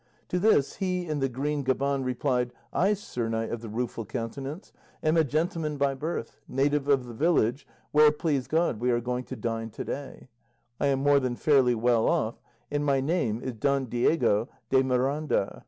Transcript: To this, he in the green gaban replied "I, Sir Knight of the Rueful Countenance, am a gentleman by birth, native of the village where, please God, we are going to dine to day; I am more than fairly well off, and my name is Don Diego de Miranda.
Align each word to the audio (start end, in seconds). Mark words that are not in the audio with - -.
To 0.29 0.39
this, 0.39 0.77
he 0.77 1.05
in 1.05 1.19
the 1.19 1.29
green 1.29 1.63
gaban 1.63 2.03
replied 2.03 2.53
"I, 2.73 2.95
Sir 2.95 3.29
Knight 3.29 3.51
of 3.51 3.61
the 3.61 3.69
Rueful 3.69 4.03
Countenance, 4.03 4.73
am 5.03 5.15
a 5.15 5.23
gentleman 5.23 5.77
by 5.77 5.93
birth, 5.93 6.39
native 6.47 6.87
of 6.87 7.05
the 7.05 7.13
village 7.13 7.67
where, 7.91 8.11
please 8.11 8.47
God, 8.47 8.79
we 8.79 8.89
are 8.89 8.99
going 8.99 9.25
to 9.25 9.35
dine 9.35 9.69
to 9.69 9.83
day; 9.85 10.27
I 10.79 10.87
am 10.87 11.03
more 11.03 11.19
than 11.19 11.35
fairly 11.35 11.75
well 11.75 12.07
off, 12.09 12.41
and 12.71 12.83
my 12.83 12.99
name 12.99 13.43
is 13.43 13.53
Don 13.53 13.85
Diego 13.85 14.49
de 14.71 14.81
Miranda. 14.83 15.59